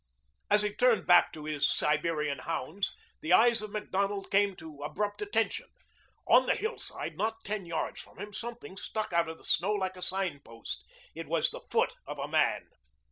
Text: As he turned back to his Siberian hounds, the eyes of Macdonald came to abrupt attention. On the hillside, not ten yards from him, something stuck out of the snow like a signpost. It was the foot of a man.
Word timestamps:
As 0.49 0.63
he 0.63 0.73
turned 0.73 1.05
back 1.05 1.31
to 1.33 1.45
his 1.45 1.69
Siberian 1.71 2.39
hounds, 2.39 2.91
the 3.21 3.33
eyes 3.33 3.61
of 3.61 3.69
Macdonald 3.69 4.31
came 4.31 4.55
to 4.55 4.81
abrupt 4.81 5.21
attention. 5.21 5.67
On 6.27 6.47
the 6.47 6.55
hillside, 6.55 7.17
not 7.17 7.43
ten 7.45 7.67
yards 7.67 8.01
from 8.01 8.17
him, 8.17 8.33
something 8.33 8.77
stuck 8.77 9.13
out 9.13 9.29
of 9.29 9.37
the 9.37 9.43
snow 9.43 9.73
like 9.73 9.95
a 9.95 10.01
signpost. 10.01 10.83
It 11.13 11.27
was 11.27 11.51
the 11.51 11.61
foot 11.69 11.93
of 12.07 12.17
a 12.17 12.27
man. 12.27 12.67